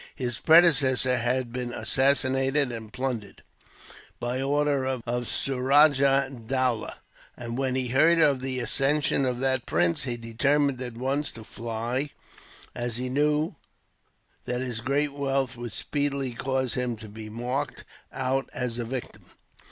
His 0.15 0.39
predecessor 0.39 1.17
had 1.19 1.53
been 1.53 1.71
assassinated 1.71 2.71
and 2.71 2.91
plundered, 2.91 3.43
by 4.19 4.41
order 4.41 4.83
of 4.83 5.03
Suraja 5.27 6.47
Dowlah; 6.47 6.95
and 7.37 7.55
when 7.55 7.75
he 7.75 7.89
heard 7.89 8.17
of 8.19 8.41
the 8.41 8.59
accession 8.61 9.27
of 9.27 9.39
that 9.41 9.67
prince, 9.67 10.05
he 10.05 10.17
determined 10.17 10.81
at 10.81 10.97
once 10.97 11.31
to 11.33 11.43
fly, 11.43 12.09
as 12.73 12.97
he 12.97 13.09
knew 13.09 13.53
that 14.45 14.61
his 14.61 14.81
great 14.81 15.13
wealth 15.13 15.55
would 15.55 15.71
speedily 15.71 16.31
cause 16.31 16.73
him 16.73 16.95
to 16.95 17.07
be 17.07 17.29
marked 17.29 17.83
out 18.11 18.49
as 18.55 18.79
a 18.79 18.85
victim. 18.85 19.29